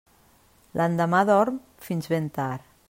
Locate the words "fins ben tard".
1.89-2.71